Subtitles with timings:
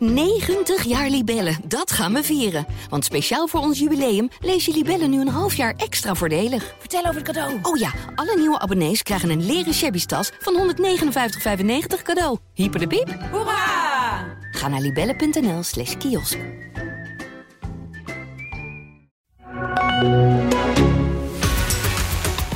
[0.00, 2.66] 90 jaar Libellen, dat gaan we vieren.
[2.88, 6.74] Want speciaal voor ons jubileum lees je Libellen nu een half jaar extra voordelig.
[6.78, 7.58] Vertel over het cadeau.
[7.62, 12.38] Oh ja, alle nieuwe abonnees krijgen een leren shabby tas van 159,95 cadeau.
[12.54, 13.18] Hyper de piep.
[13.30, 14.38] Hoera!
[14.50, 16.38] Ga naar libellen.nl slash kiosk.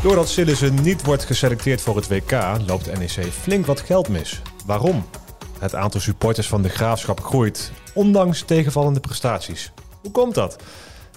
[0.03, 2.33] Doordat Sillissen niet wordt geselecteerd voor het WK,
[2.67, 4.43] loopt NEC flink wat geld mis.
[4.67, 5.05] Waarom?
[5.65, 9.73] Het aantal supporters van de Graafschap groeit, ondanks tegenvallende prestaties.
[10.03, 10.63] Hoe komt dat?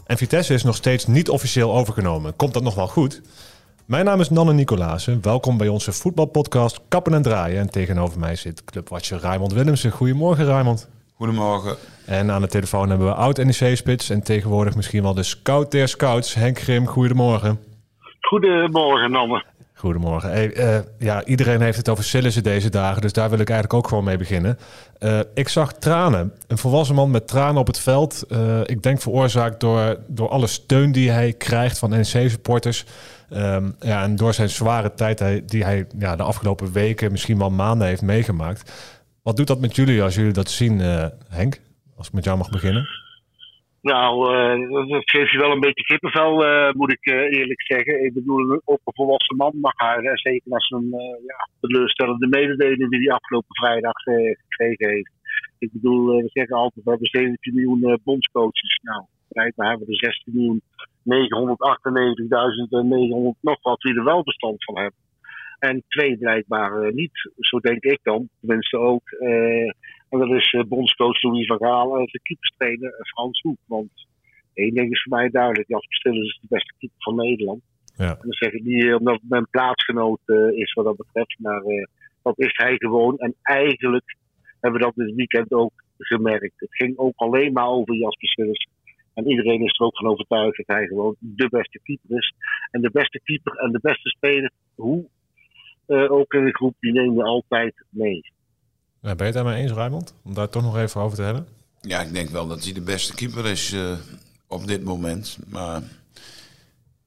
[0.06, 2.36] En Vitesse is nog steeds niet officieel overgenomen.
[2.36, 3.22] Komt dat nog wel goed?
[3.86, 5.22] Mijn naam is Nanne Nicolaasen.
[5.22, 7.60] Welkom bij onze voetbalpodcast Kappen en Draaien.
[7.60, 9.92] En tegenover mij zit clubwatcher Raymond Willemsen.
[9.92, 10.90] Goedemorgen Raymond.
[11.14, 11.76] Goedemorgen.
[12.06, 16.34] En aan de telefoon hebben we oud-NEC-spits en tegenwoordig misschien wel de scout der scouts,
[16.34, 16.86] Henk Grim.
[16.86, 17.60] Goedemorgen.
[18.22, 19.44] Goedemorgen, Nanne.
[19.78, 20.54] Goedemorgen.
[20.56, 23.88] Eh, ja, iedereen heeft het over Sillissen deze dagen, dus daar wil ik eigenlijk ook
[23.88, 24.58] gewoon mee beginnen.
[25.00, 26.34] Eh, ik zag tranen.
[26.48, 28.24] Een volwassen man met tranen op het veld.
[28.30, 32.86] Eh, ik denk veroorzaakt door, door alle steun die hij krijgt van NEC-supporters.
[33.30, 37.52] Ehm, ja, en door zijn zware tijd die hij ja, de afgelopen weken, misschien wel
[37.52, 38.72] maanden heeft meegemaakt.
[39.22, 40.80] Wat doet dat met jullie als jullie dat zien,
[41.30, 41.60] Henk?
[41.98, 43.07] Als ik met jou mag beginnen.
[43.88, 44.14] Nou,
[44.88, 48.06] dat geeft je wel een beetje kippenvel, uh, moet ik uh, eerlijk zeggen.
[48.06, 50.90] Ik bedoel, ook een volwassen man mag haar, zeker als een
[51.26, 55.12] ja, teleurstellende mededeling die hij afgelopen vrijdag gekregen heeft.
[55.60, 58.80] Ik bedoel, we zeggen altijd, we hebben 17 miljoen bondscoaches.
[58.84, 60.62] Nou, blijkbaar hebben we er 16 miljoen
[63.36, 65.00] 998.900 nog wat die er wel bestand van hebben.
[65.60, 68.30] En twee blijkbaar niet, zo denk ik dan.
[68.40, 69.10] Tenminste ook
[70.10, 73.58] en dat is uh, bondscoach Louis van Gaal en de keeperstrainer uh, Frans Hoek.
[73.66, 74.08] Want
[74.54, 75.68] één ding is voor mij duidelijk.
[75.68, 77.62] Jasper Stille is de beste keeper van Nederland.
[77.98, 78.10] Ja.
[78.10, 81.36] En dan zeg ik niet omdat mijn plaatsgenoot uh, is wat dat betreft.
[81.40, 81.62] Maar
[82.24, 83.18] dat is hij gewoon.
[83.18, 84.16] En eigenlijk
[84.60, 86.60] hebben we dat dit weekend ook gemerkt.
[86.60, 88.68] Het ging ook alleen maar over Jasper Stille.
[89.14, 92.34] En iedereen is er ook van overtuigd dat hij gewoon de beste keeper is.
[92.72, 95.08] En de beste keeper en de beste speler, hoe
[95.88, 98.22] ook in de groep, die neem je altijd mee.
[99.02, 100.14] Ja, ben je het daarmee eens, Raymond?
[100.24, 101.48] Om daar toch nog even over te hebben?
[101.82, 103.92] Ja, ik denk wel dat hij de beste keeper is uh,
[104.48, 105.38] op dit moment.
[105.48, 105.84] Maar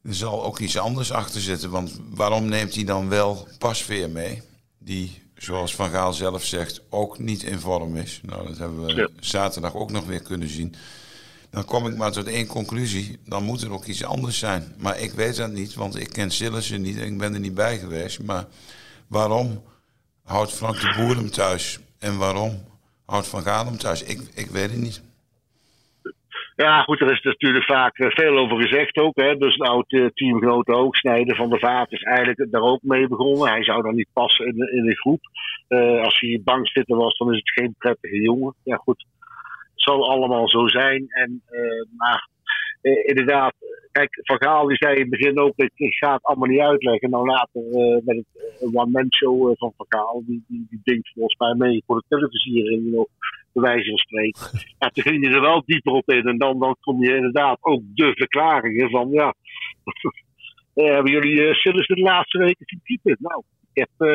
[0.02, 1.70] er zal ook iets anders achter zitten.
[1.70, 4.42] Want waarom neemt hij dan wel Pasveer mee?
[4.78, 8.20] Die, zoals Van Gaal zelf zegt, ook niet in vorm is.
[8.22, 10.74] Nou, dat hebben we zaterdag ook nog weer kunnen zien.
[11.50, 13.18] Dan kom ik maar tot één conclusie.
[13.24, 14.74] Dan moet er ook iets anders zijn.
[14.78, 17.54] Maar ik weet dat niet, want ik ken Sillissen niet en ik ben er niet
[17.54, 18.22] bij geweest.
[18.22, 18.46] Maar
[19.06, 19.62] waarom
[20.30, 21.78] houdt Frank de Boer hem thuis?
[21.98, 22.52] En waarom
[23.06, 24.02] houdt Van Gaal hem thuis?
[24.02, 25.02] Ik, ik weet het niet.
[26.56, 29.16] Ja, goed, er is natuurlijk vaak eh, veel over gezegd ook.
[29.16, 29.36] Hè.
[29.36, 33.08] Dus een oud uh, teamgenoot ook, Snijden van der Vaart, is eigenlijk daar ook mee
[33.08, 33.48] begonnen.
[33.48, 35.20] Hij zou dan niet passen in de, in de groep.
[35.68, 38.54] Uh, als hij bankzitter was, dan is het geen prettige jongen.
[38.64, 39.06] Ja, goed.
[39.74, 41.06] Het zal allemaal zo zijn.
[41.08, 41.42] En,
[41.96, 42.28] maar
[42.82, 43.54] inderdaad,
[43.92, 46.60] kijk, Van Gaal die zei in het begin ook, ik, ik ga het allemaal niet
[46.60, 47.10] uitleggen.
[47.10, 51.10] Nou later uh, met het uh, one-man show van Van Gaal, die, die, die denkt
[51.14, 53.06] volgens mij mee voor de televisie, you know,
[53.52, 54.40] bij wijze van spreken.
[54.78, 57.58] Ja, toen ging je er wel dieper op in en dan, dan kom je inderdaad
[57.60, 59.34] ook de verklaringen van, ja,
[60.94, 63.16] hebben jullie uh, de laatste weken zien typen?
[63.18, 63.42] Nou,
[63.72, 64.08] ik heb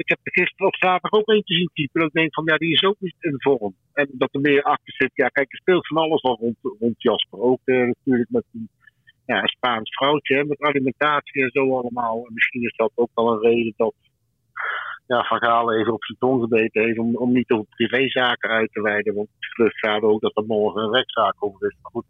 [0.00, 1.88] ik heb er gisteren of zaterdag ook eentje zien.
[1.92, 3.74] Dat ik denk van ja, die is ook niet in vorm.
[3.92, 5.10] En dat er meer achter zit.
[5.14, 7.40] Ja, kijk, er speelt van alles al rond, rond Jasper.
[7.40, 8.68] Ook eh, natuurlijk met een
[9.26, 12.26] ja, Spaans vrouwtje, met alimentatie en zo allemaal.
[12.26, 13.94] En misschien is dat ook wel een reden dat
[15.06, 18.72] ja, Van Gaal even op zijn tong gebeten heeft om, om niet over privézaken uit
[18.72, 19.14] te wijden.
[19.14, 21.76] Want het gaat ook dat er morgen een rechtszaak over is.
[21.82, 22.04] Maar goed,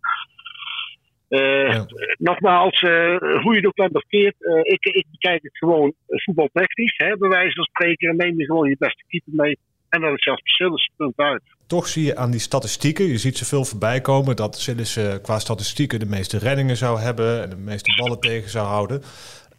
[1.30, 1.82] uh,
[2.18, 6.94] Nogmaals, uh, hoe je het ook bent uh, ik, ik bekijk het gewoon voetbaltechnisch.
[6.96, 9.58] Hè, bij wijze van spreken, en neem je gewoon je beste keeper mee.
[9.88, 11.42] En dan is zelfs Sillis punt uit.
[11.66, 15.98] Toch zie je aan die statistieken, je ziet zoveel voorbij komen dat Sillis qua statistieken
[15.98, 19.02] de meeste reddingen zou hebben en de meeste ballen tegen zou houden.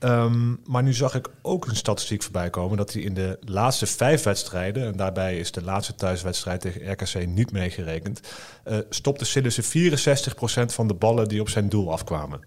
[0.04, 3.86] Um, maar nu zag ik ook een statistiek voorbij komen dat hij in de laatste
[3.86, 8.22] vijf wedstrijden, en daarbij is de laatste thuiswedstrijd tegen RKC niet meegerekend,
[8.68, 12.40] uh, stopte Sillissen 64% van de ballen die op zijn doel afkwamen.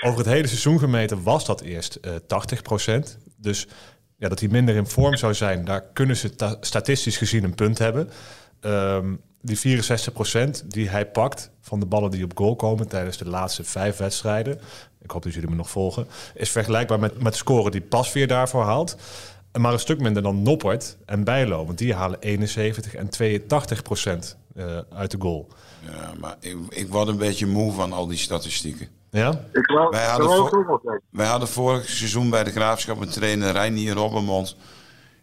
[0.00, 3.16] Over het hele seizoen gemeten was dat eerst uh, eh, 80%.
[3.36, 3.66] Dus
[4.16, 7.78] ja, dat hij minder in vorm zou zijn, daar kunnen ze statistisch gezien een punt
[7.78, 8.10] hebben.
[8.60, 9.80] Um, die
[10.62, 13.96] 64% die hij pakt van de ballen die op goal komen tijdens de laatste vijf
[13.96, 14.60] wedstrijden,
[15.02, 18.26] ik hoop dat jullie me nog volgen, is vergelijkbaar met, met de score die Pasveer
[18.26, 18.96] daarvoor haalt.
[19.58, 24.36] Maar een stuk minder dan Noppert en Bijlo, want die halen 71 en 82 procent
[24.56, 25.48] uh, uit de goal.
[25.86, 28.88] Ja, maar ik, ik word een beetje moe van al die statistieken.
[29.10, 29.44] Ja?
[29.52, 33.94] Ik wou, wij, hadden voor, wij hadden vorig seizoen bij de Graafschap een trainer, Reinier
[33.94, 34.56] Robbermond.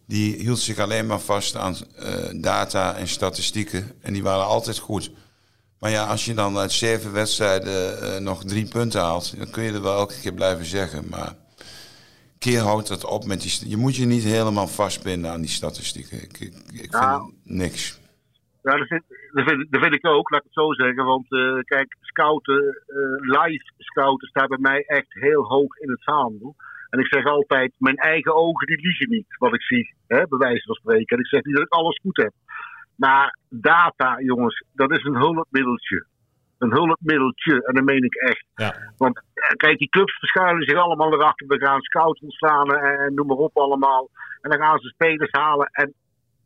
[0.08, 3.92] Die hield zich alleen maar vast aan eh, data en statistieken.
[4.02, 5.12] En die waren altijd goed.
[5.80, 9.64] Maar ja, als je dan uit zeven wedstrijden eh, nog drie punten haalt, dan kun
[9.64, 11.08] je er wel elke keer blijven zeggen.
[11.10, 11.36] Maar
[12.40, 13.70] keer houdt dat op met die.
[13.70, 16.18] Je moet je niet helemaal vastbinden aan die statistieken.
[16.18, 18.00] Ik, ik, ik vind niks.
[18.64, 21.06] Ja, dat vind, dat, vind, dat vind, ik ook, laat ik het zo zeggen.
[21.06, 22.84] Want uh, kijk, scouten,
[23.20, 26.56] live scouten staat bij mij echt heel hoog in het vaandel.
[26.90, 30.38] En ik zeg altijd, mijn eigen ogen die liegen niet, wat ik zie, hè, bij
[30.38, 31.18] wijze van spreken.
[31.18, 32.32] En ik zeg niet dat ik alles goed heb.
[32.96, 36.06] Maar data, jongens, dat is een hulpmiddeltje.
[36.58, 38.46] Een hulpmiddeltje, en dat meen ik echt.
[38.56, 38.94] Ja.
[38.98, 39.22] Want
[39.56, 41.48] kijk, die clubs verschuilen zich allemaal erachter.
[41.48, 44.10] We gaan scouts ontslaan en, en noem maar op allemaal.
[44.42, 45.70] En dan gaan ze spelers halen.
[45.72, 45.94] En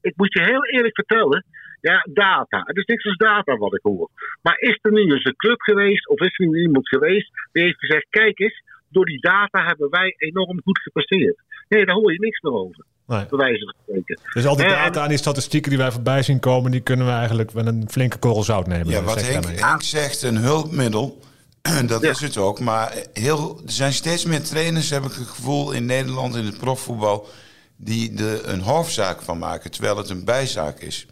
[0.01, 1.45] ik moet je heel eerlijk vertellen,
[1.81, 2.61] ja, data.
[2.65, 4.09] Het is niks als data wat ik hoor.
[4.41, 7.63] Maar is er nu eens een club geweest, of is er nu iemand geweest die
[7.63, 11.41] heeft gezegd: kijk eens, door die data hebben wij enorm goed gepresteerd.
[11.69, 12.85] Nee, daar hoor je niks meer over.
[13.07, 13.25] Nee.
[13.25, 14.19] Bij wijze van spreken.
[14.33, 17.11] Dus al die data en die statistieken die wij voorbij zien komen, die kunnen we
[17.11, 18.87] eigenlijk met een flinke korrel zout nemen.
[18.87, 21.19] Ja, wat Henk, Henk zegt, een hulpmiddel.
[21.87, 22.59] Dat is het ook.
[22.59, 26.57] Maar heel, er zijn steeds meer trainers, heb ik het gevoel, in Nederland in het
[26.57, 27.27] profvoetbal,
[27.75, 31.07] die er een hoofdzaak van maken, terwijl het een bijzaak is.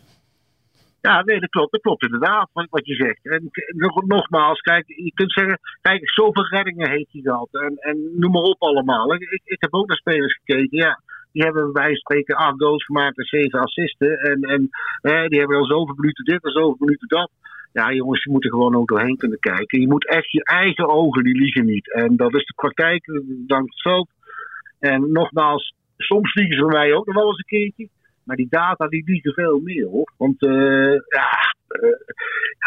[1.01, 1.71] Ja, nee, dat klopt.
[1.71, 3.25] Dat klopt inderdaad, wat, wat je zegt.
[3.25, 7.49] En nog, nogmaals, kijk, je kunt zeggen, kijk, zoveel reddingen heeft hij gehad.
[7.51, 9.13] En, en noem maar op allemaal.
[9.13, 11.01] Ik, ik, heb ook naar spelers gekeken, ja.
[11.31, 14.17] Die hebben bij spreken acht goals gemaakt en zeven assisten.
[14.17, 14.69] En, en
[15.29, 17.31] die hebben al zoveel minuten dit en zoveel minuten dat.
[17.73, 19.81] Ja, jongens, je moet er gewoon ook doorheen kunnen kijken.
[19.81, 21.93] Je moet echt je eigen ogen, die liegen niet.
[21.93, 23.05] En dat is de praktijk,
[23.47, 24.09] dank het veld.
[24.79, 27.89] En nogmaals, soms liegen ze bij mij ook nog wel eens een keertje.
[28.29, 30.11] Maar die data die liegen veel meer hoor.
[30.17, 31.29] Want uh, ja,
[31.67, 31.95] uh,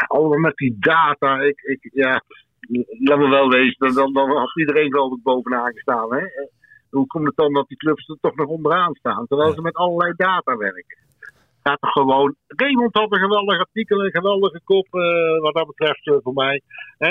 [0.06, 2.22] allemaal met die data, ik, ik, ja,
[2.98, 6.14] laat me wel wezen, dan, dan had iedereen ik bovenaan gestaan.
[6.14, 6.18] Hè?
[6.18, 6.46] Eh,
[6.90, 9.74] hoe komt het dan dat die clubs er toch nog onderaan staan, terwijl ze met
[9.74, 10.98] allerlei data werken?
[11.62, 12.34] Gaat toch gewoon.
[12.46, 16.60] Raymond had een geweldig artikel, een geweldige kop, uh, wat dat betreft uh, voor mij.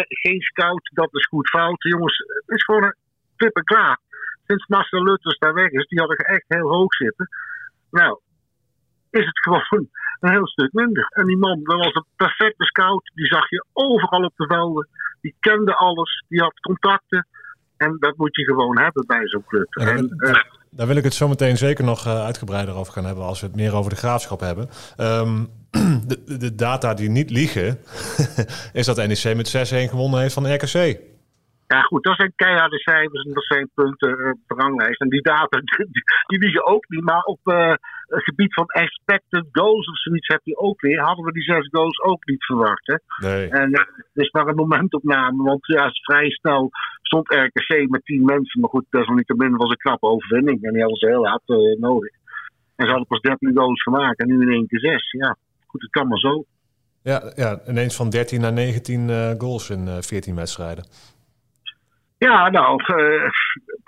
[0.08, 1.84] geen scout, dat is goed fout.
[1.84, 2.96] Jongens, het is gewoon een
[3.36, 4.00] tip en klaar.
[4.48, 7.30] Sinds Marcel Lutters daar weg is, die hadden echt heel hoog zitten.
[7.92, 8.20] Nou,
[9.12, 9.88] is het gewoon
[10.20, 11.06] een heel stuk minder.
[11.10, 13.12] En die man, dat was een perfecte scout.
[13.14, 14.88] Die zag je overal op de velden.
[15.22, 16.24] Die kende alles.
[16.28, 17.28] Die had contacten.
[17.78, 19.76] En dat moet je gewoon hebben bij zo'n club.
[19.76, 20.34] En, uh,
[20.70, 23.48] daar wil ik het zo meteen zeker nog uh, uitgebreider over gaan hebben als we
[23.48, 24.70] het meer over de graafschap hebben.
[25.00, 25.50] Um,
[26.08, 27.78] de, de, data die niet liegen,
[28.80, 31.00] is dat NEC met 6-1 gewonnen heeft van de RKC.
[31.68, 34.98] Ja, goed, dat zijn keiharde cijfers en dat zijn punten uh, belangrijks.
[34.98, 37.04] En die data, die, die liegen ook niet.
[37.04, 37.74] Maar op uh,
[38.12, 41.00] het gebied van expected goals of zoiets heb je ook weer.
[41.00, 42.88] Hadden we die zes goals ook niet verwacht.
[42.88, 43.28] Hè?
[43.28, 43.50] Nee.
[43.50, 45.44] En het is maar een momentopname.
[45.44, 46.70] Want ja, vrij snel
[47.02, 48.60] stond RKC met tien mensen.
[48.60, 50.64] Maar goed, desalniettemin was een knappe overwinning.
[50.64, 52.12] En die hadden ze heel hard uh, nodig.
[52.76, 54.20] En ze hadden pas 13 goals gemaakt.
[54.20, 55.12] En nu in één keer zes.
[55.12, 55.36] Ja,
[55.68, 56.44] goed, het kan maar zo.
[57.04, 60.86] Ja, ja ineens van 13 naar 19 uh, goals in uh, 14 wedstrijden.
[62.18, 62.84] Ja, nou,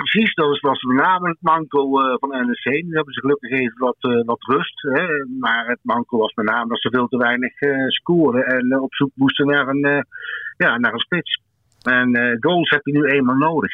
[0.04, 0.34] precies.
[0.34, 2.84] Dat was met name het manco uh, van NEC.
[2.84, 4.82] Nu hebben ze gelukkig even wat, uh, wat rust.
[4.82, 5.08] Hè?
[5.40, 7.54] Maar het manco was met name dat ze veel te weinig
[7.88, 8.46] scoren.
[8.46, 10.06] En op zoek moesten naar een,
[10.58, 11.42] ja, naar een spits.
[11.82, 13.72] En goals heb je nu eenmaal nodig.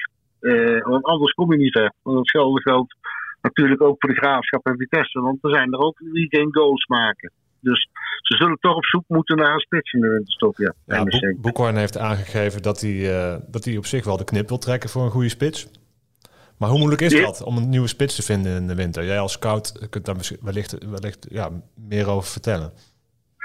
[0.84, 1.94] want anders kom je niet ver.
[2.02, 2.96] Want hetzelfde geldt
[3.42, 5.22] natuurlijk ook voor de Graafschap en Vitesse.
[5.22, 7.32] Want er zijn er ook die geen goals maken.
[7.62, 7.90] Dus
[8.22, 10.58] ze zullen toch op zoek moeten naar een spits in de winterstop.
[10.58, 11.04] Ja, ja
[11.38, 14.90] Boekhorn heeft aangegeven dat hij, uh, dat hij op zich wel de knip wil trekken
[14.90, 15.72] voor een goede spits.
[16.60, 19.06] Maar hoe moeilijk is dat om een nieuwe spits te vinden in de winter?
[19.06, 21.50] Jij als scout kunt daar wellicht, wellicht ja,
[21.90, 22.72] meer over vertellen.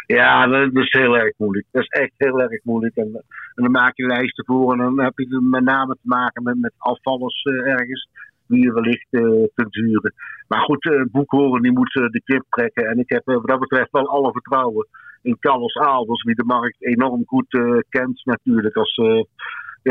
[0.07, 1.67] Ja, dat is heel erg moeilijk.
[1.71, 2.97] Dat is echt heel erg moeilijk.
[2.97, 6.43] En, en dan maak je lijsten voor en dan heb je met name te maken
[6.43, 8.09] met, met afvallers uh, ergens
[8.47, 10.15] die je wellicht uh, kunt huren.
[10.49, 12.87] Maar goed, uh, Boekhoren die moet de kip trekken.
[12.87, 14.87] En ik heb wat dat betreft wel alle vertrouwen
[15.23, 18.77] in Carlos Aalders, wie de markt enorm goed kent natuurlijk.
[18.77, 19.01] Als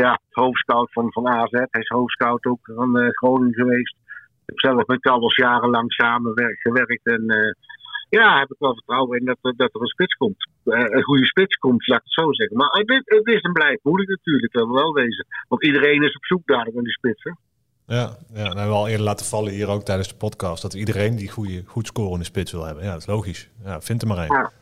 [0.02, 1.50] ja, hoofdscout van, van AZ.
[1.50, 3.96] Hij is hoofdscout ook van Groningen geweest.
[4.46, 7.06] Ik heb zelf met Carlos jarenlang samen gewerkt.
[7.06, 7.24] En
[8.08, 10.48] ja, heb ik wel vertrouwen in dat, dat er een spits komt.
[10.64, 12.56] een goede spits komt, laat ik het zo zeggen.
[12.56, 15.26] Maar het, het is en blijft moeilijk natuurlijk, dat we wel wezen.
[15.48, 17.22] Want iedereen is op zoek daar naar die spits.
[17.22, 17.30] Hè?
[17.86, 20.74] Ja, ja, en we hebben al eerder laten vallen hier ook tijdens de podcast dat
[20.74, 22.84] iedereen die goede, goed scorende spits wil hebben.
[22.84, 23.50] Ja, dat is logisch.
[23.64, 24.32] Ja, vind er maar één.
[24.32, 24.52] Ja,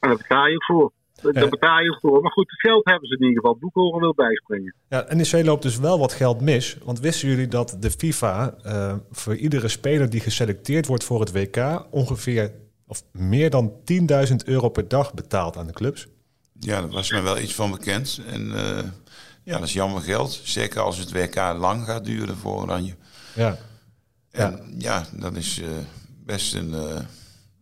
[0.00, 0.92] en daar betaal je voor.
[1.22, 2.22] Daar betaal je voor.
[2.22, 3.56] Maar goed, het geld hebben ze in ieder geval.
[3.56, 4.74] Boekhoren wil bijspringen.
[4.88, 6.76] Ja, NEC loopt dus wel wat geld mis.
[6.84, 11.32] Want wisten jullie dat de FIFA uh, voor iedere speler die geselecteerd wordt voor het
[11.32, 12.52] WK ongeveer
[12.86, 13.72] of meer dan
[14.28, 16.06] 10.000 euro per dag betaalt aan de clubs?
[16.60, 18.20] Ja, daar was mij wel iets van bekend.
[18.26, 18.78] En uh,
[19.42, 20.40] ja, dat is jammer geld.
[20.42, 22.94] Zeker als het WK lang gaat duren voor Oranje.
[23.34, 23.56] Ja.
[24.30, 25.68] En ja, ja dat is uh,
[26.24, 27.00] best een uh,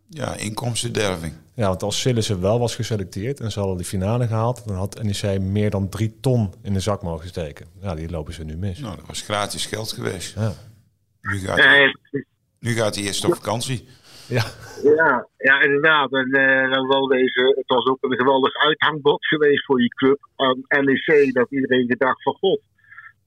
[0.09, 1.33] ja, inkomstenderving.
[1.61, 5.03] Ja, want als Sillissen wel was geselecteerd en ze hadden de finale gehaald, dan had
[5.03, 7.67] NEC meer dan drie ton in de zak mogen steken.
[7.81, 8.79] Ja, die lopen ze nu mis.
[8.79, 10.35] Nou, dat was gratis geld geweest.
[10.35, 10.53] Ja.
[11.23, 11.95] Nu, gaat hij,
[12.61, 13.89] nu gaat hij eerst op vakantie.
[14.29, 14.45] Ja,
[14.83, 16.13] ja, ja inderdaad.
[16.13, 20.29] En uh, dan wel deze, het was ook een geweldig uithangbod geweest voor die club.
[20.37, 22.61] Aan NEC, dat iedereen gedacht van god.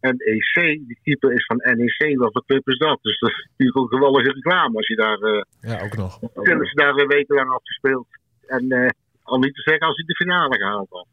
[0.02, 0.54] NEC,
[0.88, 3.00] die keeper is van NEC, wat voor club is dat?
[3.02, 5.20] Dus dat is natuurlijk een geweldige reclame als je daar...
[5.20, 6.20] Uh, ja, ook nog.
[6.34, 8.08] Kunnen ze daar een week lang afgespeeld.
[8.48, 8.90] En uh,
[9.24, 11.06] al niet te zeggen als hij de finale gehaald had.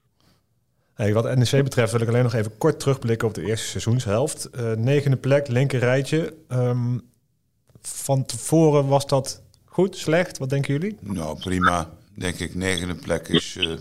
[0.95, 4.49] Hey, wat NEC betreft wil ik alleen nog even kort terugblikken op de eerste seizoenshelft.
[4.55, 6.35] Uh, negende plek, linker rijtje.
[6.49, 7.01] Um,
[7.83, 10.39] van tevoren was dat goed, slecht?
[10.39, 10.97] Wat denken jullie?
[11.01, 11.91] Nou, prima.
[12.15, 13.77] Denk ik, negende plek is uh,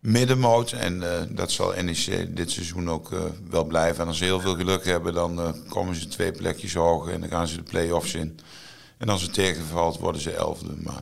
[0.00, 0.72] middenmoot.
[0.72, 4.00] En uh, dat zal NEC dit seizoen ook uh, wel blijven.
[4.00, 7.12] En als ze heel veel geluk hebben, dan komen ze twee plekjes hoger.
[7.12, 8.38] En dan gaan ze de play-offs in.
[8.98, 10.74] En als het tegenvalt, worden ze elfde.
[10.82, 11.00] Maar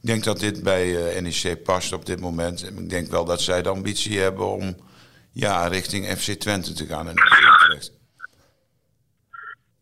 [0.00, 2.62] ik denk dat dit bij NEC past op dit moment.
[2.66, 4.76] En ik denk wel dat zij de ambitie hebben om
[5.32, 7.06] ja, richting FC Twente te gaan.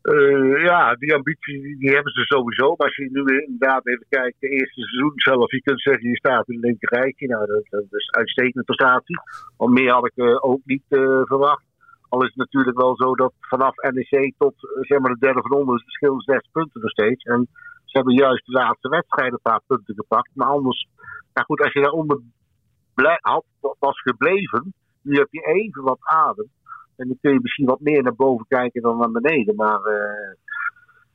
[0.02, 2.74] Uh, ja, die ambitie die hebben ze sowieso.
[2.76, 6.16] Maar als je nu inderdaad even kijkt, de eerste seizoen zelf, je kunt zeggen, je
[6.16, 7.26] staat in het linkerrijtje.
[7.26, 9.20] Nou, dat, is uitstekende prestatie.
[9.56, 10.84] Al meer had ik uh, ook niet
[11.24, 11.64] verwacht.
[12.08, 15.56] Al is het natuurlijk wel zo dat vanaf NEC tot zeg maar de derde van
[15.58, 17.24] onder het verschil zes punten nog steeds.
[17.24, 17.48] En
[17.88, 20.30] ze hebben juist de laatste wedstrijden een paar punten gepakt.
[20.34, 20.88] Maar anders,
[21.34, 22.20] nou goed, als je daaronder
[23.20, 23.44] had,
[23.78, 26.50] was gebleven, nu heb je even wat adem.
[26.96, 29.54] En dan kun je misschien wat meer naar boven kijken dan naar beneden.
[29.54, 30.34] Maar uh,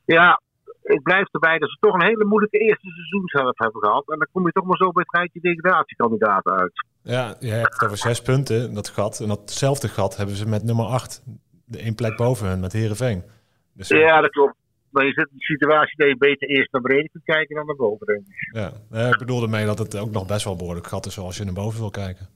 [0.04, 0.40] ja,
[0.82, 4.10] ik blijf erbij dat ze toch een hele moeilijke eerste seizoenshelft hebben gehad.
[4.10, 6.86] En dan kom je toch maar zo bij het rijtje degradatiekandidaten uit.
[7.02, 9.20] Ja, je hebt het over zes punten, dat gat.
[9.20, 11.22] En datzelfde gat hebben ze met nummer acht.
[11.64, 13.24] De één plek boven hen, met Herenveen.
[13.72, 14.54] Dus, ja, dat klopt.
[14.94, 17.66] Maar je zit in de situatie dat je beter eerst naar beneden kunt kijken dan
[17.66, 18.56] naar boven, denk ik.
[18.90, 21.44] Ja, ik bedoelde mee dat het ook nog best wel behoorlijk gat is als je
[21.44, 22.28] naar boven wil kijken.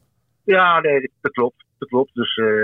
[0.44, 2.14] Ja, nee, dat klopt dat klopt.
[2.14, 2.62] Dus uh,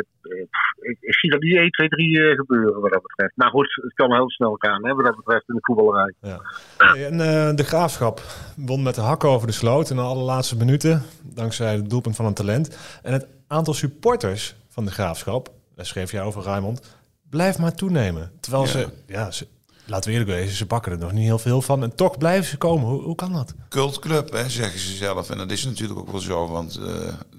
[0.81, 3.33] ik, ik, zie dat niet 1, 2, 3 uh, gebeuren wat dat betreft.
[3.37, 6.15] Maar goed, het kan heel snel gaan hè, wat dat betreft in de voetballerij.
[6.21, 6.41] Ja.
[6.79, 8.21] Hey, en uh, de Graafschap
[8.57, 11.03] won met de hakken over de sloot in de allerlaatste minuten.
[11.23, 13.01] Dankzij het doelpunt van een talent.
[13.03, 16.99] En het aantal supporters van de Graafschap, daar schreef jij over Raymond,
[17.31, 18.31] blijft maar toenemen.
[18.41, 18.71] Terwijl ja.
[18.71, 19.47] ze, ja, ze,
[19.87, 21.83] laten we eerlijk wezen, ze pakken er nog niet heel veel van.
[21.83, 22.89] En toch blijven ze komen.
[22.89, 23.55] Hoe, hoe kan dat?
[23.69, 25.31] Cultclub, hè, zeggen ze zelf.
[25.31, 26.87] En dat is natuurlijk ook wel zo, want uh,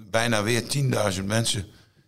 [0.09, 0.63] bijna weer
[1.17, 1.65] 10.000 mensen.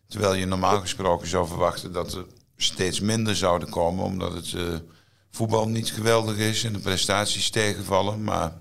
[0.07, 2.25] Terwijl je normaal gesproken zou verwachten dat er
[2.57, 4.63] steeds minder zouden komen, omdat het uh,
[5.31, 8.23] voetbal niet geweldig is en de prestaties tegenvallen.
[8.23, 8.51] Maar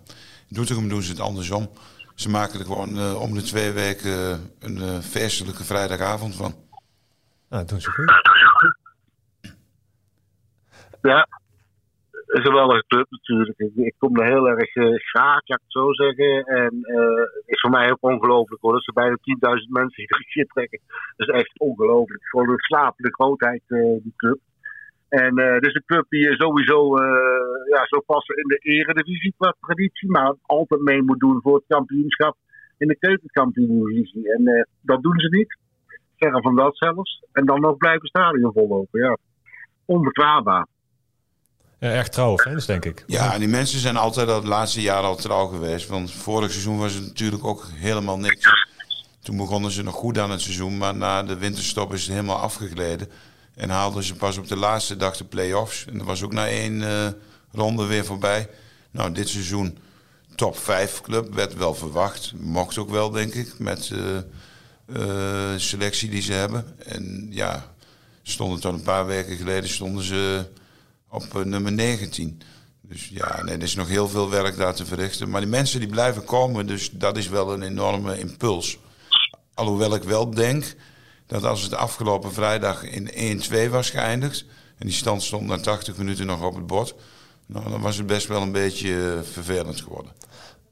[0.49, 1.71] in Doetinchem doen ze het andersom.
[2.15, 4.11] Ze maken er gewoon uh, om de twee weken
[4.59, 6.55] een uh, feestelijke vrijdagavond van.
[7.49, 8.13] Nou, dat doen ze goed.
[11.03, 11.29] Ja,
[12.37, 13.59] een geweldige club natuurlijk.
[13.59, 16.45] Ik, kom er heel erg uh, graag, ja, ik het zo zeggen.
[16.45, 18.73] En uh, het is voor mij ook ongelooflijk hoor.
[18.73, 19.17] Dat ze bijna
[19.61, 20.81] 10.000 mensen hier trekken.
[21.17, 22.27] Dat is echt ongelooflijk.
[22.27, 24.39] Gewoon een slapende grootheid, uh, die club.
[25.09, 26.97] En uh, is een club die sowieso
[27.71, 30.11] ja, zo passen in de eredivisie qua traditie.
[30.11, 32.37] Maar altijd mee moet doen voor het kampioenschap
[32.79, 34.33] in de keukenkampioen-divisie.
[34.33, 35.59] En dat doen ze niet.
[36.17, 37.25] Verre van dat zelfs.
[37.33, 39.01] En dan nog blijven stadion vollopen.
[39.01, 39.17] Ja.
[39.85, 40.67] Onbetrouwbaar.
[41.79, 43.05] Echt trouwe fans, denk ik.
[43.07, 45.89] Ja, en die mensen zijn altijd al het laatste jaar al trouw geweest.
[45.89, 48.49] Want vorig seizoen was het natuurlijk ook helemaal niks.
[49.23, 52.39] Toen begonnen ze nog goed aan het seizoen, maar na de winterstop is het helemaal
[52.39, 53.11] afgegleden.
[53.55, 55.85] En haalden ze pas op de laatste dag de play-offs.
[55.87, 57.07] En dat was ook na één uh,
[57.53, 58.49] ronde weer voorbij.
[58.91, 59.79] Nou, dit seizoen
[60.35, 62.33] top 5 club, werd wel verwacht.
[62.37, 64.25] Mocht ook wel, denk ik, met de
[64.87, 66.77] uh, uh, selectie die ze hebben.
[66.85, 67.73] En ja,
[68.23, 70.47] stonden tot een paar weken geleden stonden ze
[71.17, 72.41] op uh, nummer 19.
[72.83, 75.31] Dus ja, nee, er is nog heel veel werk daar te verrichten.
[75.31, 78.79] Maar die mensen die blijven komen, dus dat is wel een enorme impuls.
[79.55, 80.75] Alhoewel ik wel denk
[81.27, 84.45] dat als het afgelopen vrijdag in 1-2 was geëindigd...
[84.79, 86.95] en die stand stond na 80 minuten nog op het bord...
[87.47, 90.13] Nou, dan was het best wel een beetje uh, vervelend geworden.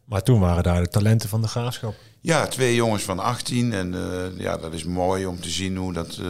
[0.04, 1.94] Maar toen waren daar de talenten van de graafschap.
[2.20, 3.72] Ja, twee jongens van 18.
[3.72, 6.26] En uh, ja, dat is mooi om te zien hoe dat, uh,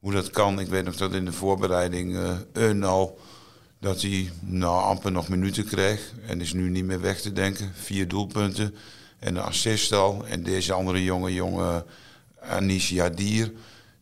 [0.00, 0.60] hoe dat kan.
[0.60, 3.18] Ik weet nog dat in de voorbereiding uh, Eunal
[3.80, 6.12] dat hij nou amper nog minuten kreeg.
[6.26, 7.72] En is nu niet meer weg te denken.
[7.74, 8.74] Vier doelpunten
[9.18, 10.26] en een assist al.
[10.26, 11.84] En deze andere jonge jonge
[12.40, 13.52] Anis Yadir,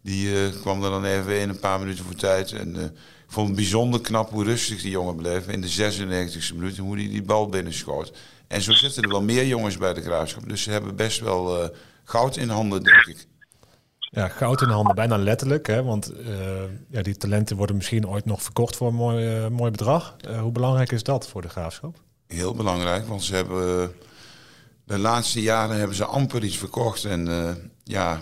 [0.03, 2.53] die uh, kwam er dan even in een paar minuten voor tijd.
[2.53, 5.49] En uh, ik vond het bijzonder knap hoe rustig die jongen bleef.
[5.49, 8.13] In de 96e minuut, hoe hij die bal binnenschoot.
[8.49, 10.49] En zo zitten er wel meer jongens bij de Graafschap.
[10.49, 11.71] Dus ze hebben best wel
[12.05, 13.27] goud in handen, denk ik.
[14.15, 15.67] Ja, goud in de handen, bijna letterlijk.
[15.67, 15.83] Hè?
[15.83, 16.29] Want uh,
[16.89, 20.17] ja, die talenten worden misschien ooit nog verkocht voor een mooi, uh, mooi bedrag.
[20.29, 22.03] Uh, hoe belangrijk is dat voor de graafschap?
[22.27, 23.93] heel belangrijk, want ze hebben
[24.85, 27.05] de laatste jaren hebben ze amper iets verkocht.
[27.05, 27.29] En
[27.85, 28.21] ja,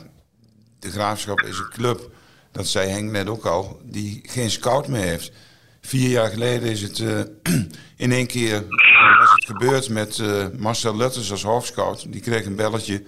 [0.78, 2.10] de Graafschap is een club,
[2.52, 5.32] dat zei Henk net ook al, die geen scout meer heeft.
[5.80, 6.98] Vier jaar geleden is het
[7.96, 8.64] in één keer
[9.18, 10.22] was het gebeurd met
[10.58, 12.12] Marcel Lutters als hoofdscout.
[12.12, 13.02] Die kreeg een belletje.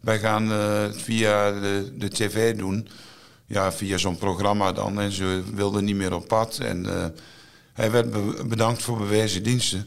[0.00, 2.88] Wij gaan het via de, de tv doen
[3.48, 5.00] ja, via zo'n programma dan.
[5.00, 6.58] En ze wilden niet meer op pad.
[6.58, 7.06] En uh,
[7.74, 8.08] hij werd
[8.48, 9.86] bedankt voor bewezen diensten.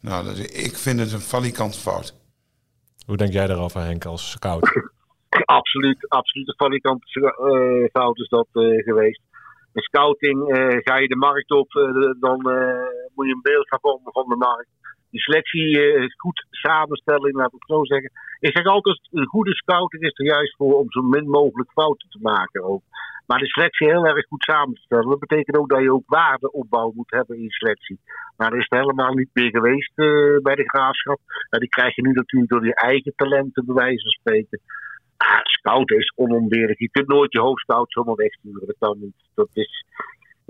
[0.00, 2.14] Nou, dat, ik vind het een falikante fout.
[3.06, 4.62] Hoe denk jij daarover, Henk, als scout?
[5.58, 9.20] absoluut, absoluut een falikante uh, fout is dat uh, geweest.
[9.72, 10.38] In scouting
[10.84, 11.70] ga je de markt op,
[12.20, 12.40] dan
[13.14, 14.68] moet je een beeld gaan vormen van de markt.
[15.10, 15.78] Die selectie
[16.16, 18.10] goed samenstelling, laat ik zo zeggen.
[18.40, 22.08] Ik zeg altijd, een goede scouting is er juist voor om zo min mogelijk fouten
[22.08, 22.64] te maken.
[22.64, 22.82] Ook.
[23.28, 25.08] Maar de selectie heel erg goed samen te stellen.
[25.08, 27.98] Dat betekent ook dat je ook waardeopbouw moet hebben in selectie.
[28.36, 31.20] Maar dat is het helemaal niet meer geweest uh, bij de graafschap.
[31.50, 34.60] Nou, die krijg je nu natuurlijk door je eigen talenten, bij wijze van spreken.
[35.16, 35.40] Ah,
[35.84, 36.78] is onontbeerlijk.
[36.78, 38.66] Je kunt nooit je hoofdscout zomaar wegsturen.
[38.66, 39.16] Dat kan niet.
[39.34, 39.84] Dat is,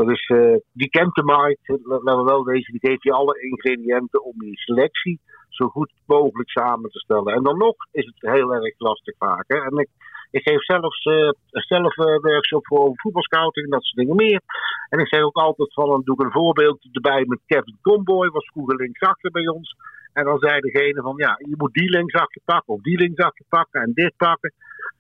[0.07, 2.73] dat uh, die kent de markt, laten we wel wezen.
[2.73, 7.35] Die geeft je alle ingrediënten om je selectie zo goed mogelijk samen te stellen.
[7.35, 9.45] En dan nog is het heel erg lastig vaak.
[9.47, 9.57] Hè?
[9.57, 9.89] En ik,
[10.31, 14.41] ik geef zelfs uh, zelf uh, workshop voor voetbalscouting en dat soort dingen meer.
[14.89, 18.29] En ik zeg ook altijd van, dan doe ik een voorbeeld erbij met Kevin Comboy,
[18.29, 19.77] was vroeger linksachter bij ons.
[20.13, 23.83] En dan zei degene van, ja, je moet die linksachter pakken of die linksachter pakken
[23.83, 24.53] en dit pakken.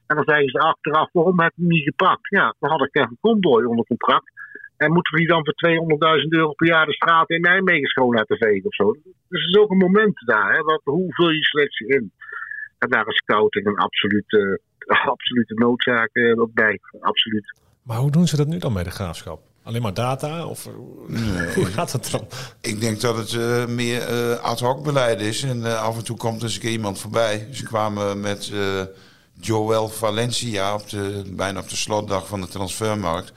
[0.06, 2.28] En dan zeggen ze achteraf, waarom heb je hem niet gepakt?
[2.28, 4.32] Ja, dan had ik Kevin Comboy onder contract.
[4.78, 8.14] En moeten we die dan voor 200.000 euro per jaar de straat in Nijmegen schoon
[8.14, 8.92] laten vegen of zo?
[9.28, 10.52] Dus er is ook een moment daar.
[10.52, 10.62] Hè?
[10.62, 12.12] Wat, hoe vul je selectie in?
[12.78, 16.80] En daar is scouting een absolute, uh, absolute noodzaak uh, bij.
[17.00, 17.60] Absoluut.
[17.82, 19.40] Maar hoe doen ze dat nu dan bij de graafschap?
[19.62, 20.46] Alleen maar data?
[20.46, 20.64] Of
[21.54, 22.26] hoe gaat dat dan?
[22.60, 24.00] Ik denk dat het uh, meer
[24.36, 25.42] ad hoc beleid is.
[25.42, 27.48] En af en toe komt er eens een keer iemand voorbij.
[27.52, 28.52] Ze kwamen met
[29.40, 33.32] Joel Valencia op de, bijna op de slotdag van de transfermarkt.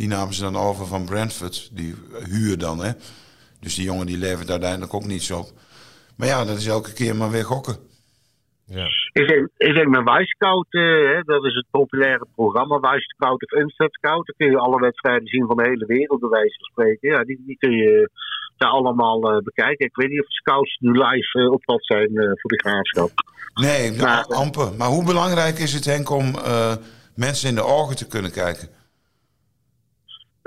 [0.00, 1.70] Die namen ze dan over van Brentford.
[1.72, 1.94] Die
[2.32, 2.92] huur dan, hè.
[3.60, 5.46] Dus die jongen die levert uiteindelijk ook niets op.
[6.16, 7.76] Maar ja, dat is elke keer maar weer gokken.
[8.64, 8.86] Ja.
[9.12, 14.26] Ik, zeg, ik met Wijscout, uh, dat is het populaire programma, Wijscout of Instant Scout.
[14.26, 17.08] Dan kun je alle wedstrijden zien van de hele wereld, bij wijze van spreken.
[17.08, 18.10] Ja, die, die kun je
[18.56, 19.86] daar allemaal uh, bekijken.
[19.86, 23.10] Ik weet niet of de scouts nu live uh, op pad zijn voor de graafschap.
[23.54, 24.74] Nee, maar, amper.
[24.74, 26.34] Maar hoe belangrijk is het, Henk, om
[27.14, 28.78] mensen in de ogen te kunnen kijken?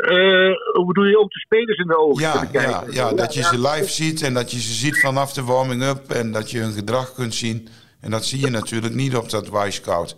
[0.04, 2.94] Uh, hoe bedoel je ook de spelers in de ogen ja, te kijken?
[2.94, 6.10] Ja, ja, dat je ze live ziet en dat je ze ziet vanaf de warming-up
[6.10, 7.68] en dat je hun gedrag kunt zien.
[8.02, 10.18] En dat zie je natuurlijk niet op dat Y-scout.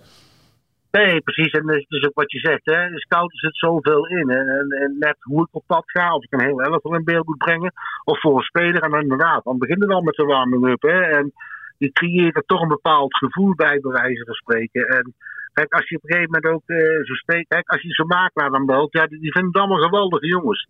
[0.91, 1.51] Nee, precies.
[1.51, 2.65] En dat is dus ook wat je zegt.
[2.65, 2.89] Hè.
[2.89, 4.29] De scout zit zoveel in.
[4.29, 7.03] En, en, en, net hoe ik op pad ga, of ik een heel elftal in
[7.03, 7.73] beeld moet brengen.
[8.03, 8.81] Of voor een speler.
[8.81, 10.83] En inderdaad, dan beginnen we al met de warming-up.
[10.83, 11.33] En
[11.77, 14.87] je creëert er toch een bepaald gevoel bij, bij wijze van spreken.
[14.87, 15.13] En
[15.57, 18.07] Kijk, als je op een gegeven moment ook uh, zo steekt, kijk, als je zo'n
[18.07, 20.67] makelaar dan belt, ja, die, die vinden het allemaal geweldige jongens.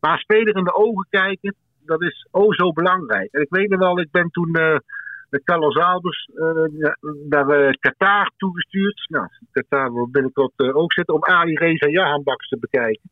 [0.00, 3.32] Maar speler in de ogen kijken, dat is oh zo belangrijk.
[3.32, 4.76] En ik weet nog wel, ik ben toen uh,
[5.30, 6.90] met Carlos Albers uh,
[7.28, 9.06] naar Qatar toegestuurd.
[9.08, 13.10] Nou, Qatar wil binnenkort ook zitten om Ali Reza Jahan Baks te bekijken.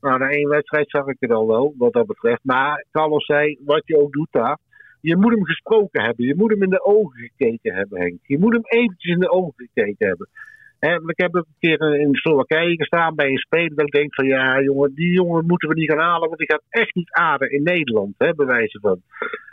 [0.00, 2.44] Nou, na één wedstrijd zag ik het al wel, wat dat betreft.
[2.44, 4.58] Maar Carlos zei, wat je ook doet daar,
[5.02, 6.26] je moet hem gesproken hebben.
[6.26, 8.18] Je moet hem in de ogen gekeken hebben, Henk.
[8.22, 10.28] Je moet hem eventjes in de ogen gekeken hebben
[11.06, 14.60] ik heb een keer in Slowakije gestaan bij een speler dat ik denk van ja
[14.60, 17.62] jongen, die jongen moeten we niet gaan halen, want die gaat echt niet aarden in
[17.62, 19.00] Nederland, hè, bij wijze van.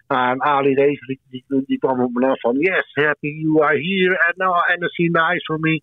[0.08, 1.20] Uh, en Ali Rees
[1.66, 5.46] die, kwam op me af van yes, happy you are here and now see nice
[5.46, 5.82] for me.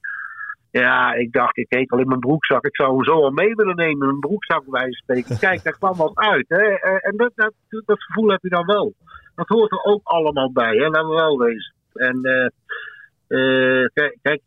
[0.70, 2.64] Ja, ik dacht, ik keek al in mijn broekzak.
[2.64, 5.38] Ik zou hem zo al mee willen nemen in mijn broekzak bij wijze van spreken.
[5.38, 6.44] Kijk, daar kwam wat uit.
[6.48, 6.64] Hè?
[6.98, 8.94] En dat, dat, dat gevoel heb je dan wel.
[9.36, 10.88] Dat hoort er ook allemaal bij, hè?
[10.88, 11.74] laten we wel wezen.
[11.92, 12.48] En uh,
[13.28, 14.42] uh, kijk, kijk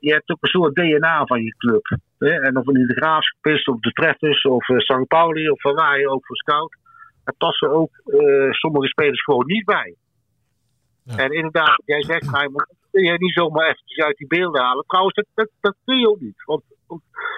[0.00, 1.98] je hebt ook een soort DNA van je club.
[2.18, 2.40] Hè?
[2.40, 5.06] En of het de Graafschap is, of de Treffers, of uh, St.
[5.06, 6.76] Pauli, of van waar je ook voor scout.
[7.24, 9.94] Daar passen ook uh, sommige spelers gewoon niet bij.
[11.02, 11.16] Ja.
[11.16, 12.48] En inderdaad, jij zegt, hij
[12.90, 14.84] kun je niet zomaar eventjes uit die beelden halen.
[14.86, 16.44] Trouwens, dat, dat, dat kun je ook niet.
[16.44, 16.62] Want,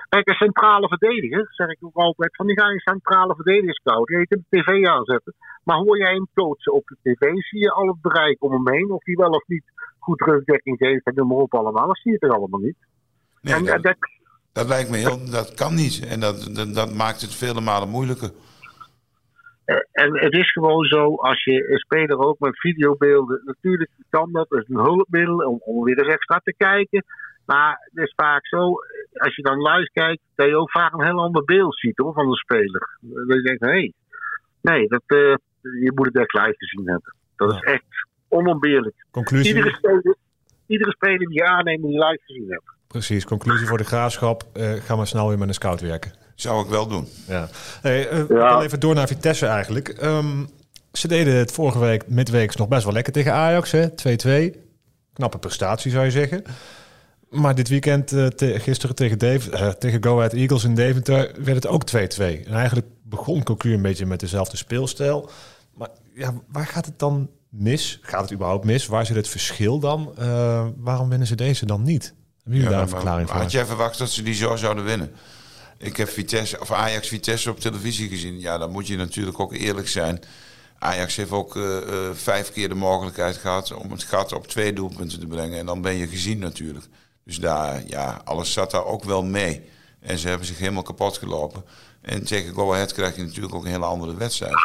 [0.08, 4.18] kijk, een centrale verdediger, zeg ik ook altijd, van die ga je centrale verdediger scouten.
[4.18, 5.34] Je kunt de tv aanzetten.
[5.64, 8.74] Maar hoor jij hem coachen op de tv, zie je al het bereik om hem
[8.74, 9.64] heen, of die wel of niet
[9.98, 11.87] goed rugdekking geeft en noem maar op allemaal.
[11.87, 12.76] Dat zie je er allemaal niet.
[13.40, 13.96] Nee, en, dat, dat,
[14.52, 16.06] dat, lijkt me heel, dat kan niet.
[16.06, 18.30] En dat, dat, dat maakt het vele malen moeilijker.
[19.64, 24.32] Eh, en het is gewoon zo, als je een speler ook met videobeelden, natuurlijk kan
[24.32, 27.04] dat, dat is een hulpmiddel om, om weer eens extra te kijken.
[27.48, 28.74] Maar het is vaak zo,
[29.12, 32.30] als je dan live kijkt, dat je ook vaak een heel ander beeld ziet van
[32.30, 32.98] de speler.
[33.00, 33.92] Dat je denkt, hé, hey,
[34.61, 37.14] nee, dat, uh, je moet het echt live gezien hebben.
[37.37, 37.84] Dat is echt
[38.28, 38.94] onontbeerlijk.
[39.11, 39.54] Conclusie?
[39.54, 40.16] Iedere speler,
[40.66, 42.64] iedere speler die je aanneemt, die live gezien hebt.
[42.87, 44.42] Precies, conclusie voor de graafschap.
[44.52, 46.12] Eh, ga maar snel weer met een scout werken.
[46.34, 47.06] Zou ik wel doen.
[47.28, 47.48] Ja.
[47.82, 48.61] Hey, eh, Ja.
[48.62, 49.88] even door naar Vitesse eigenlijk.
[49.88, 50.44] Ehm,
[50.92, 53.88] ze deden het vorige week midweeks nog best wel lekker tegen Ajax, hè?
[53.94, 54.54] 2-2.
[55.12, 56.44] Knappe prestatie zou je zeggen.
[57.30, 61.32] Maar dit weekend, eh, te- gisteren tegen, Dave, eh, tegen Go Ahead Eagles in Deventer,
[61.38, 62.44] werd het ook 2-2.
[62.46, 65.30] En eigenlijk begon Cocu een beetje met dezelfde speelstijl.
[65.74, 67.98] Maar ja, waar gaat het dan mis?
[68.02, 68.86] Gaat het überhaupt mis?
[68.86, 70.12] Waar zit het verschil dan?
[70.18, 72.14] Eh, waarom winnen ze deze dan niet?
[72.36, 73.38] Hebben jullie daar een verklaring voor?
[73.40, 75.10] Had jij verwacht dat ze die zo zouden winnen?
[75.78, 78.40] Ik heb Vitesse, of Ajax Vitesse op televisie gezien.
[78.40, 80.20] Ja, dan moet je natuurlijk ook eerlijk zijn.
[80.78, 81.58] Ajax heeft ook
[82.12, 85.58] vijf keer de mogelijkheid gehad om het gat op twee doelpunten te brengen.
[85.58, 86.86] En dan ben je gezien natuurlijk.
[87.28, 89.54] Dus daar, ja, alles zat daar ook wel mee.
[90.00, 91.62] En ze hebben zich helemaal kapot gelopen.
[92.02, 94.58] En tegen Go Ahead krijg je natuurlijk ook een hele andere wedstrijd.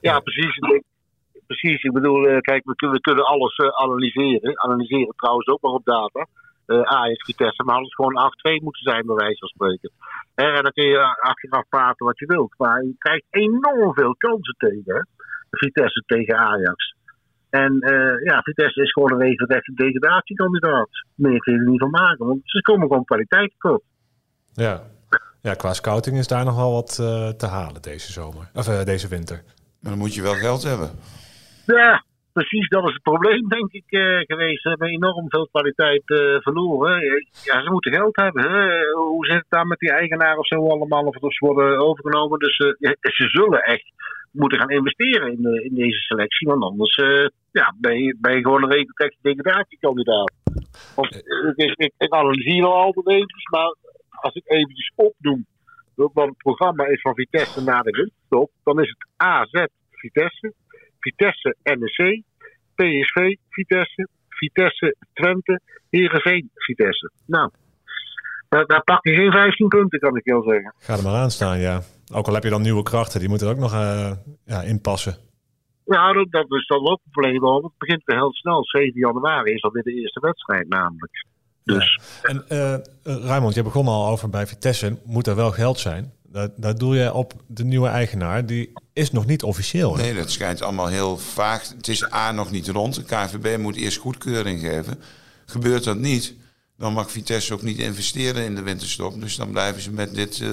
[0.00, 0.58] Ja, precies.
[1.46, 4.62] Precies, ik bedoel, eh, kijk, we kunnen, we kunnen alles eh, analyseren.
[4.62, 6.26] Analyseren trouwens ook nog op data.
[6.66, 9.90] Eh Ajax, Vitesse, maar alles gewoon 8-2 moeten zijn, bij wijze van spreken.
[10.34, 12.54] En dan kun je achteraf praten wat je wilt.
[12.56, 15.08] Maar je krijgt enorm veel kansen tegen?
[15.50, 16.94] Vitesse tegen Ajax.
[17.62, 20.88] En eh, ja, Vitesse is gewoon een regelrechte degradatiekandidaat.
[21.14, 23.82] Meer kun je er niet van maken, want ze komen gewoon kwaliteit tekort.
[24.52, 24.82] Ja.
[25.42, 28.50] ja, qua scouting is daar nog wel wat eh, te halen deze zomer.
[28.54, 29.42] Of eh, deze winter.
[29.80, 30.90] Maar dan moet je wel geld hebben.
[31.66, 34.62] Ja, precies, dat is het probleem, denk ik, eh, geweest.
[34.62, 37.00] Ze hebben enorm veel kwaliteit eh, verloren.
[37.42, 38.42] Ja, ze moeten geld hebben.
[38.42, 38.90] Hè?
[38.92, 41.04] Hoe zit het daar met die eigenaren of zo allemaal?
[41.04, 42.38] Of dat ze worden overgenomen.
[42.38, 43.92] Dus eh, ze zullen echt
[44.34, 46.48] moeten gaan investeren in, de- in deze selectie.
[46.48, 50.32] Want anders eh, ja, ben, je, ben je gewoon een regelrechte degradatiekandidaat.
[50.94, 53.76] Want eh, ik, ik, ik analyseer al altijd eventjes, maar
[54.10, 55.46] als ik eventjes opnoem
[55.94, 60.54] wat het programma is van Vitesse na de ruststop, dan is het AZ Vitesse,
[60.98, 62.22] Vitesse NEC,
[62.74, 67.10] PSV Vitesse, Vitesse Twente, Heerenveen Vitesse.
[67.26, 67.50] Nou,
[68.48, 70.74] daar, daar pak je geen 15 punten, kan ik heel zeggen.
[70.78, 71.80] Ga er maar aan staan, ja.
[72.12, 74.12] Ook al heb je dan nieuwe krachten, die moeten er ook nog eh,
[74.44, 75.16] ja, inpassen.
[75.84, 78.64] Nou, dat, dat is dan ook een probleem, want het begint weer heel snel.
[78.64, 81.26] 7 januari is alweer de eerste wedstrijd namelijk.
[81.64, 85.78] Dus En eh eh, Raymond, je begon al over bij Vitesse, moet er wel geld
[85.78, 86.12] zijn.
[86.22, 89.96] Daar, daar doe je op de nieuwe eigenaar, die is nog niet officieel.
[89.96, 90.02] hè?
[90.02, 91.68] Nee, dat schijnt allemaal heel vaag.
[91.68, 92.94] Het is A nog niet rond.
[92.94, 95.00] De KNVB moet eerst goedkeuring geven.
[95.46, 96.34] Gebeurt dat niet,
[96.76, 99.20] dan mag Vitesse ook niet investeren in de winterstop.
[99.20, 100.48] Dus dan blijven ze met dit eh,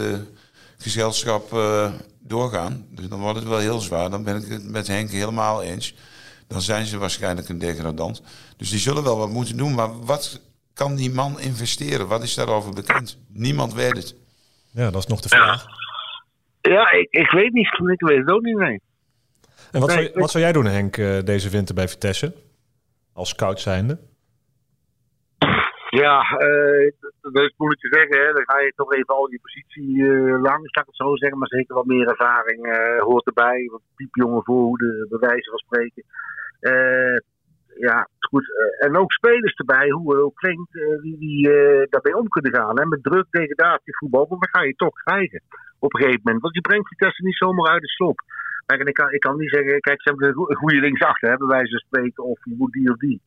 [0.81, 2.85] gezelschap eh, doorgaan.
[2.89, 4.09] Dus dan wordt het wel heel zwaar.
[4.09, 5.95] Dan ben ik het met Henk helemaal eens.
[6.47, 8.21] Dan zijn ze waarschijnlijk een degradant.
[8.57, 9.73] Dus die zullen wel wat moeten doen.
[9.75, 10.41] Maar wat
[10.73, 12.07] kan die man investeren?
[12.07, 13.17] Wat is daarover bekend?
[13.27, 14.15] Niemand weet het.
[14.71, 15.65] Ja, dat is nog de vraag.
[16.61, 17.67] ja, ik, ik weet niet.
[17.67, 18.81] Ik weet het ook niet, nee.
[19.71, 22.33] En wat, Nee, zou, wat zou jij doen, Henk, eh, deze winter bij Vitesse?
[23.13, 23.99] Als scout zijnde?
[25.91, 28.33] Ja, eh, dat is moeilijk te zeggen.
[28.33, 31.39] Dan ga je toch even al je positie eh, langs, zal ik het zo zeggen.
[31.39, 33.67] Maar zeker wat meer ervaring eh, hoort erbij.
[33.71, 36.03] Wat piepjonge voorhoede, bij wijze van spreken.
[37.79, 38.45] Ja, goed.
[38.79, 41.49] en ook spelers erbij, hoe het ook klinkt, die, die
[41.89, 42.79] daarbij om kunnen gaan.
[42.79, 42.85] Hè.
[42.85, 45.41] Met druk, degradatievoetbal, maar dat ga je toch krijgen.
[45.79, 46.41] Op een gegeven moment.
[46.41, 48.19] Want je brengt Vitesse niet zomaar uit de slop.
[48.67, 51.37] Ik kan, ik kan niet zeggen, kijk, ze hebben een goe- een goede linksachter, hè,
[51.37, 52.23] bij van spreken.
[52.23, 53.21] Of je die of die.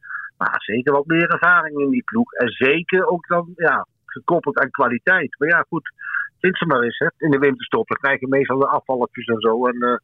[0.45, 2.33] Maar zeker wat meer ervaring in die ploeg.
[2.33, 5.39] En zeker ook dan, ja, gekoppeld aan kwaliteit.
[5.39, 5.93] Maar ja, goed,
[6.41, 7.09] vind ze maar eens, hè.
[7.19, 9.67] In de winterstop, dan krijg je meestal de afvalletjes en zo.
[9.67, 9.97] En eh,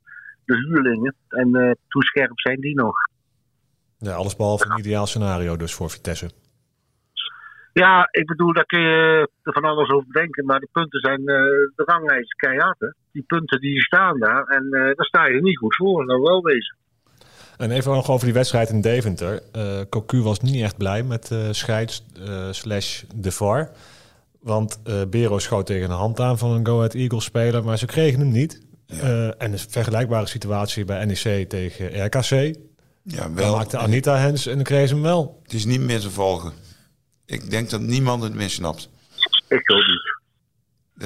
[0.45, 1.15] de huurlingen.
[1.29, 2.95] En eh hoe scherp zijn die nog?
[3.99, 6.31] Ja, alles behalve een ideaal scenario dus voor Vitesse.
[7.73, 10.45] Ja, ik bedoel, daar kun je er van alles over denken.
[10.45, 11.35] Maar de punten zijn, eh,
[11.75, 12.89] de ranglijst keihard, hè.
[13.13, 14.45] Die punten die staan daar.
[14.45, 16.77] En daar sta je er niet goed voor, dat wel wezen.
[17.61, 19.43] En even nog over die wedstrijd in Deventer.
[19.53, 23.71] Eh Cocu was niet echt blij met eh scheids eh, slash de VAR.
[24.41, 27.79] Want eh Bero schoot tegen de hand aan van een Go Ahead Eagles speler, maar
[27.79, 28.61] ze kregen hem niet.
[28.87, 32.31] Eh, en een vergelijkbare situatie bij NEC tegen RKC.
[33.03, 33.57] Ja, Wel, wel.
[33.57, 35.41] maakte Anita Hens en dan kregen ze hem wel.
[35.43, 36.53] Het is niet meer te volgen.
[37.27, 38.89] Ik denk dat niemand het meer snapt.
[39.49, 40.00] Ik ook niet.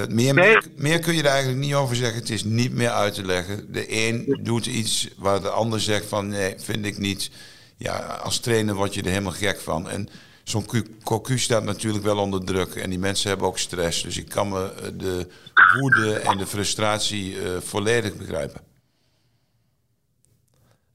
[0.09, 0.57] Meer, Nee.
[0.75, 2.19] meer, kun je er eigenlijk niet over zeggen.
[2.19, 3.71] Het is niet meer uit te leggen.
[3.71, 7.29] De een doet iets waar de ander zegt van nee, vind ik niet.
[7.77, 9.89] Ja, als trainer word je er helemaal gek van.
[9.89, 10.09] En
[10.43, 12.75] zo'n Cu- Cocu staat natuurlijk wel onder druk.
[12.75, 14.03] En die mensen hebben ook stress.
[14.03, 15.27] Dus ik kan me eh, de
[15.79, 18.61] woede en de frustratie eh, volledig begrijpen.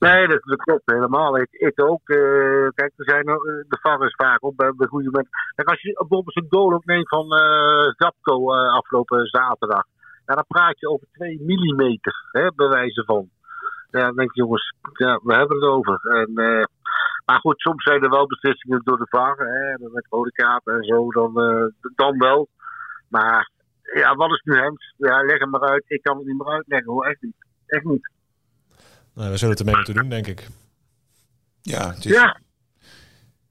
[0.00, 1.38] Nee, dat, klopt helemaal.
[1.38, 2.08] Ik, ook.
[2.08, 3.34] eh, kijk, er zijn, eh,
[3.68, 5.32] de is vaak op bij, bij goede mensen.
[5.54, 9.84] Kijk, als je bijvoorbeeld een goal opneemt van eh Zapko eh, afgelopen zaterdag.
[10.26, 13.28] Ja, dan praat je over 2 millimeter, hè, bij wijze van.
[13.90, 16.00] Ja, dan denk ik, jongens, ja, we hebben het over.
[16.02, 16.64] En, eh,
[17.24, 20.84] maar goed, soms zijn er wel beslissingen door de VAR, hè, met rode kaarten en
[20.84, 22.48] zo, dan, eh, dan wel.
[23.08, 23.50] Maar
[23.94, 24.94] ja, wat is nu Hens?
[24.96, 25.84] Ja, leg hem maar uit.
[25.86, 27.46] Ik kan het niet meer uitleggen hoor, echt niet.
[27.66, 28.10] Echt niet.
[29.20, 30.48] Nou, we zullen het ermee moeten doen, denk ik.
[31.62, 32.12] Ja, het is...
[32.12, 32.40] Ja,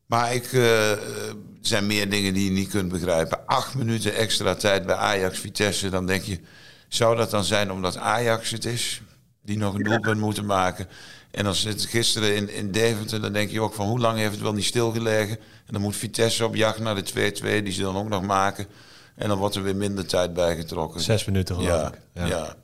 [0.05, 3.45] Maar ik, eh, er zijn meer dingen die je niet kunt begrijpen.
[3.45, 5.89] Acht minuten extra tijd bij Ajax Vitesse.
[5.89, 6.39] Dan denk je,
[6.87, 9.01] zou dat dan zijn omdat Ajax het is?
[9.41, 10.87] Die nog een doelpunt moeten maken.
[11.31, 13.21] En dan zit gisteren in, in Deventer.
[13.21, 15.37] Dan denk je ook van hoe lang heeft het wel niet stilgelegen.
[15.37, 17.63] En dan moet Vitesse op jacht naar de 2-2.
[17.63, 18.67] Die ze dan ook nog maken.
[19.15, 21.01] En dan wordt er weer minder tijd bijgetrokken.
[21.01, 22.27] Zes minuten geloof ja, ik.
[22.27, 22.55] ja.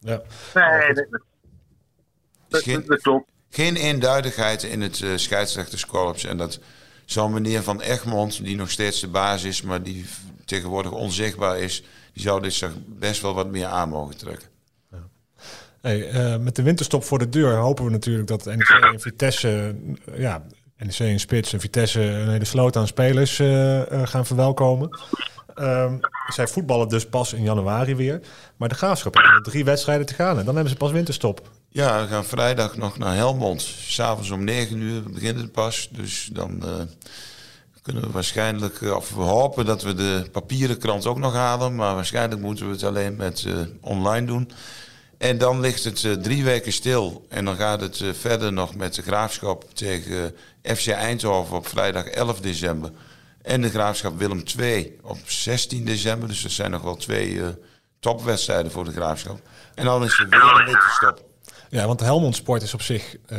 [0.00, 0.22] Ja.
[0.54, 0.94] Nee,
[2.60, 3.30] Geen- dat klopt.
[3.50, 6.24] geen eenduidigheid in het eh scheidsrechterskorps.
[6.24, 6.60] En dat
[7.04, 10.06] zo'n meneer van Egmond, die nog steeds de baas is, maar die
[10.44, 14.48] tegenwoordig onzichtbaar is, die zou dit zich best wel wat meer aan mogen trekken.
[15.80, 19.74] Hey, eh, met de winterstop voor de deur hopen we natuurlijk dat NEC en Vitesse,
[20.16, 20.42] ja,
[20.76, 24.98] NEC in spits en Vitesse een hele sloot aan spelers eh, gaan verwelkomen.
[25.54, 28.20] Ehm, zij voetballen dus pas in januari weer.
[28.56, 31.50] Maar de graafschap heeft nog drie wedstrijden te gaan en dan hebben ze pas winterstop.
[31.74, 33.62] Ja, we gaan vrijdag nog naar Helmond.
[33.62, 35.88] S'avonds om 9 uur begint het pas.
[35.92, 36.70] Dus dan eh,
[37.82, 41.74] kunnen we waarschijnlijk, eh, of we hopen dat we de papieren krant ook nog halen.
[41.74, 44.50] Maar waarschijnlijk moeten we het alleen met eh, online doen.
[45.18, 47.26] En dan ligt het drie weken stil.
[47.28, 52.40] En dan gaat het verder nog met de graafschap tegen FC Eindhoven op vrijdag 11
[52.40, 52.90] december.
[53.42, 56.28] En de graafschap Willem II op 16 december.
[56.28, 57.40] Dus dat zijn nog wel twee
[58.00, 59.40] topwedstrijden voor de graafschap.
[59.74, 61.30] En dan is er weer een winterstop.
[61.72, 63.38] Ja, want Helmond Sport is op zich, eh,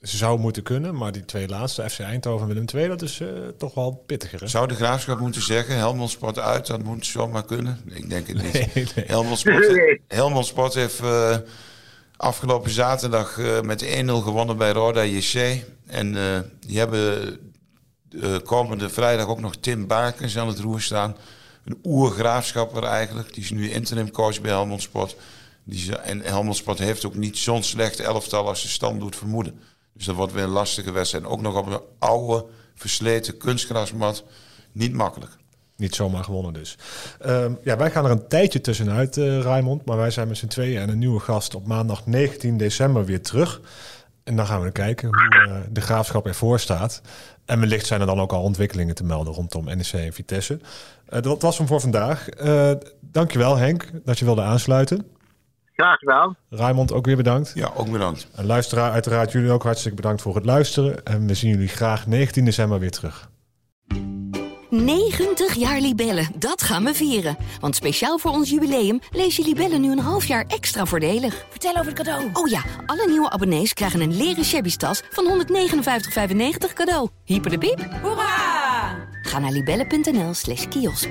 [0.00, 0.96] ze zou moeten kunnen.
[0.96, 4.40] Maar die twee laatste, FC Eindhoven en Willem II, dat is eh, toch wel pittiger.
[4.40, 4.46] Hè?
[4.46, 7.80] Zou de graafschap moeten zeggen, Helmond Sport uit, dat moet zomaar kunnen?
[7.86, 8.52] Ik denk het niet.
[8.52, 9.04] Nee, nee.
[9.06, 11.36] Helmond, Sport, Helmond Sport heeft eh,
[12.20, 15.64] afgelopen zaterdag eh, met 1-0 gewonnen bij Roda JC.
[15.86, 17.38] En eh, die hebben
[18.20, 21.16] eh, komende vrijdag ook nog Tim Bakens aan het roer staan.
[21.64, 23.34] Een oergraafschapper eigenlijk.
[23.34, 25.16] Die is nu interim coach bij Helmond Sport.
[25.70, 29.60] Die, en Helmond heeft ook niet zo'n slecht elftal als de stand doet vermoeden.
[29.92, 31.24] Dus dat wordt weer een lastige wedstrijd.
[31.24, 34.24] Ook nog op een oude, versleten kunstgrasmat.
[34.72, 35.36] Niet makkelijk.
[35.76, 36.78] Niet zomaar gewonnen dus.
[37.18, 39.84] Ehm, ja, wij gaan er een tijdje tussenuit, eh Raymond.
[39.84, 43.22] Maar wij zijn met z'n tweeën en een nieuwe gast op maandag 19 december weer
[43.22, 43.60] terug.
[44.24, 47.00] En dan gaan we kijken hoe eh, de graafschap ervoor staat.
[47.44, 50.60] En wellicht zijn er dan ook al ontwikkelingen te melden rondom NEC en Vitesse.
[51.06, 52.26] Eh, dat was hem voor vandaag.
[53.00, 55.18] Dankjewel Henk dat je wilde aansluiten.
[55.80, 56.36] Graag gedaan.
[56.50, 57.52] Raymond ook weer bedankt.
[57.54, 58.28] Ja, ook bedankt.
[58.34, 61.04] En luisteraar, uiteraard jullie ook hartstikke bedankt voor het luisteren.
[61.04, 63.30] En we zien jullie graag 19 december weer terug.
[64.70, 67.36] 90 jaar Libellen, dat gaan we vieren.
[67.60, 71.44] Want speciaal voor ons jubileum lees je Libellen nu een half jaar extra voordelig.
[71.50, 72.30] Vertel over het cadeau.
[72.32, 77.08] Oh ja, alle nieuwe abonnees krijgen een leren shabby tas van 159,95 cadeau.
[77.24, 77.86] Hyper de piep.
[78.02, 79.08] Hoera!
[79.22, 81.08] Ga naar libellen.nl slash kiosk.